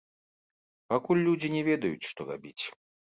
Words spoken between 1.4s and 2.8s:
не ведаюць, што рабіць.